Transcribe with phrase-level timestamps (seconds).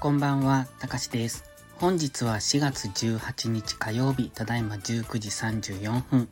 [0.00, 1.44] こんばんは、たかしです。
[1.76, 6.28] 本日は4月18日火曜日、ただいま19時34分。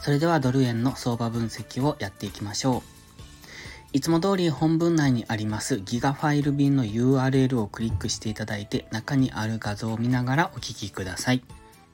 [0.00, 2.92] それではドル円の相場分析をやっていきましょう。
[3.92, 11.42] いつも通り本文内にありますギガファイル便の URL をクリックしていただいて中にある画像を見ながらお聞きください。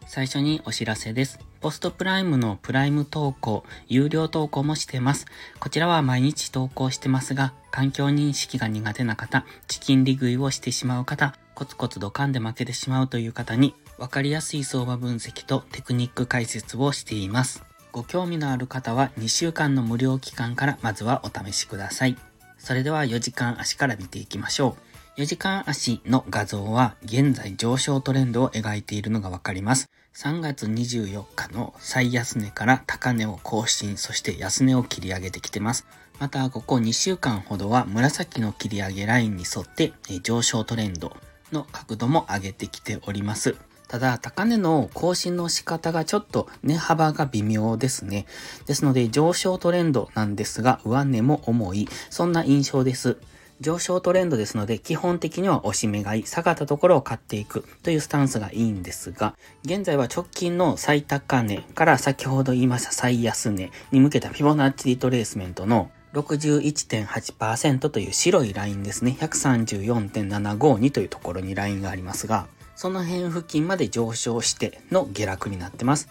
[0.07, 1.48] 最初にお知らせです。
[1.61, 5.27] ポストプライムのプライム投稿、有料投稿もしてます。
[5.59, 17.65] こちらは毎日投稿してますが、環境認識が苦手な方、チキン利食いをしてしまう方、コツコツドカンで負けてしまうという方に、わかりやすい相場分析とテクニック解説をしています。
[17.91, 22.17] ご興味のある方は2週間の無料期間からまずはお試しください。
[22.59, 24.77] それでは4時間足から見ていきましょ
[25.17, 25.21] う。
[25.21, 29.91] 4時間足の画像は現在上昇トレンドを描いているのがわかります。
[30.21, 35.87] 3月24日の最安値から高値を更新、そして安値を切り上げてきてます。
[36.19, 39.93] また、ここ2週間ほどは紫の切り上げラインに沿って
[40.25, 41.17] 上昇トレンド
[41.53, 43.55] の角度も上げてきております。
[43.87, 48.27] ただ、高値の更新の仕方がちょっと値幅が微妙ですね。
[48.67, 53.19] ですので、上昇トレンドなんですが、上値も重い、そんな印象です。
[53.61, 69.17] 上昇トレンドですので、基本的には押し目買い、下がったところを買っていくというスタンスがいいんですが、現在は直近の最高値から先ほど言いました最安値に向けたフィボナッチリトレースメントの61.8%という白いラインですね。
[69.21, 76.09] 134.752というところにラインがありますが、その辺付近まで上昇しての下落になってます。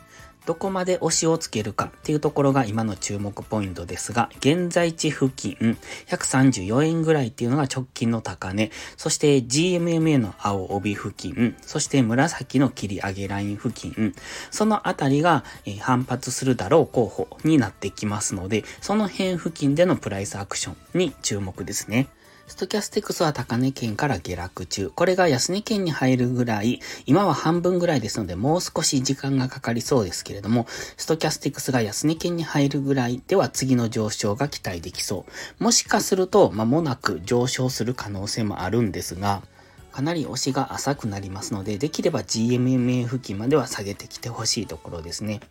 [0.48, 14.16] どこまで押しをつけるかっていうところが今の注目ポイントですが、現在地付近134円ぐらいっていうのが直近の高値、そして GMMA の青帯付近、そして紫の切り上げライン付近、
[14.50, 15.44] そのあたりが
[15.82, 22.08] 反発するだろう候補になってきますので、その辺付近でのプライスアクションに注目ですね。
[22.48, 24.90] ストキャスティクスは高値圏から下落中。
[24.90, 30.66] これが安値圏に入るぐらい、今は半分ぐらいですので、もう少し時間がかかりそうですけれども、
[30.96, 35.26] ストキャスティクスが安値圏に入るぐらいでは次の上昇が期待できそ
[35.60, 35.64] う。
[35.64, 39.44] もしかすると、間もなく上昇する可能性もあるんですが、
[39.92, 45.42] かなり押しが浅くなりますので、できれば GMMA 付近までは下げてきてほしいところですね。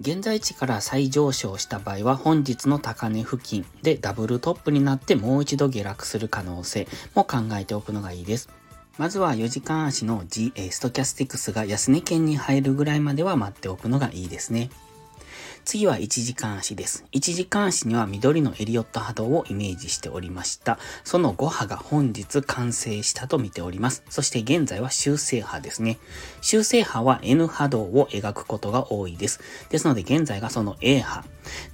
[0.00, 8.48] 現在地から再上昇した場合は本日の高値付近でダブルトップになってもう一度下落する可能性も考えておくのがいいです。
[8.96, 14.70] まずは4時間足の G、えストキャスティクスが安値圏に入るぐらいまでは待っておくのがいいですね。
[15.64, 17.04] 次は1時間足です。
[17.12, 20.78] 1時間足には緑のエリオット波動をイメージしておりました。
[21.04, 24.02] その5波が本日完成したと見ております。
[24.08, 25.98] そして現在は修正波ですね。
[26.40, 29.40] 修正波は N 波動を描くことが多いです。
[29.70, 31.24] ですので現在がその A 波。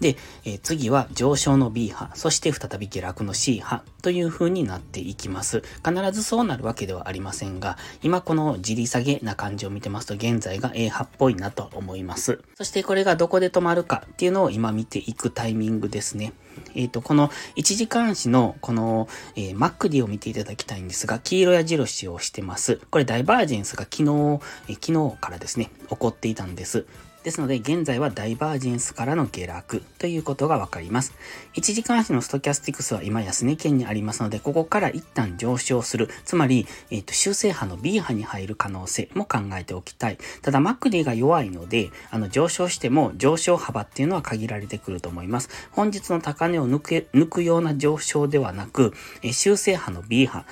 [0.00, 5.62] で、え次は上昇の B 波、そして再び下落の C 波という風になっていきます。
[5.84, 12.40] 必ずそうなるわけではありませんが、今このじり下げな感じを見てますと現在が A 波っぽいなと思います。
[12.56, 16.32] そしてこれがどこで止まるかっていうのを今見ていくタイミングですね。
[16.74, 22.80] えっ、と、この1時間足のこの、えー、マックディを見ていただきたいんですが、黄色矢印をしてます。
[22.90, 26.86] これダイバージェンスが昨日、えー昨日からですね、起こっていたんです。
[27.26, 31.12] ですので、現在はダイバージェンスからの下落ということがわかります。
[31.54, 36.08] 1時間足のストキャスティクスは今安値圏にありますので、ここから一旦上昇する。
[36.24, 40.18] つまり、えっ、と、修正波の B 波に入る可能性も考えておきたい。
[40.40, 45.48] ただ、マックディが弱いので、あの、上昇しても上昇幅っていうのは限られてくると思います。
[45.72, 50.44] 本日の高値を抜け、抜くような上昇ではなく、えー修正波の B 波、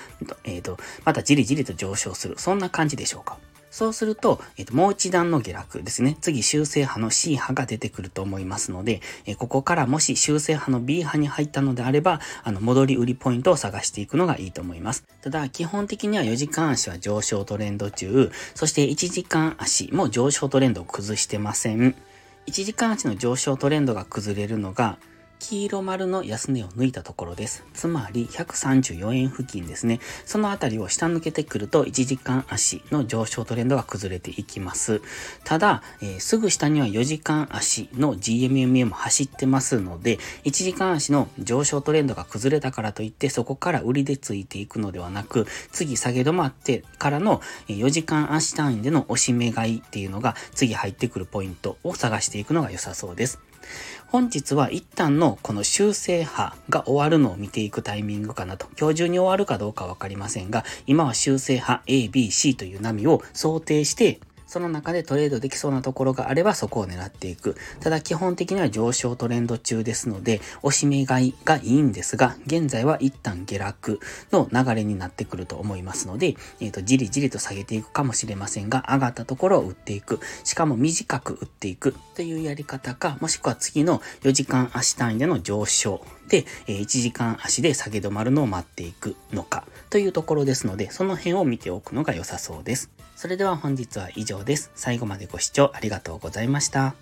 [0.42, 2.34] えっ、と、またじりじりと上昇する。
[2.36, 3.38] そんな感じでしょうか。
[3.74, 6.16] そうすると、えっと、もう一段の下落ですね。
[6.20, 15.02] 次、修正波の C 波が出てくると思いますので、えここからもし修正波の B 波に入ったのであれば、あの、戻り売りポイントを探していくのがいいと思います。
[15.22, 21.96] ただ、基本的には4時間足は上昇トレンド中、そして1時間足も上昇トレンドを崩してません。
[22.46, 24.98] 1時間足の上昇トレンドが崩れるのが、
[25.40, 27.64] 黄色丸の安値を抜いたところです。
[27.74, 30.00] つまり134円付近ですね。
[30.24, 35.02] そのあたりを下抜けてくると1時間足の上昇トレンドが崩れていきます。
[35.44, 53.40] ただ、えーすぐ下には4時間足の GMMA も走ってますので、1時間足の上昇トレンドが崩れたからといってそこから売りでついていくのではなく、次下げ止まってからの4時間足単位での押し目買いっていうのが次入ってくるポイントを探していくのが良さそうです。
[54.06, 58.68] 本日は一旦のこの修正波が終わるのを見ていくタイミングかなと。
[58.78, 67.56] 今日中に終わるかどうかわかりませんが、今は修正波 A、B、C という波を想定して、その中でトレードできそうなところがあればそこを狙っていく。
[67.80, 74.00] ただ基本的には上昇トレンド中ですので、押し目買いがいいんですが、現在は一旦下落
[74.32, 80.20] の流れになってくると思いますので、えっ、ー、と、じりじりと下げていくかもしれませんが、上がったところを売っていく。
[80.44, 92.90] しかも短く売っていくというやり方か、もしくは次の4時間足単位での上昇で、1時間足で下げ止まるのを待っていくのかというところですので、その辺を見ておくのが良さそうです。
[93.16, 94.70] それでは本日は以上です。
[94.74, 96.94] 最後までご視聴ありがとうございました。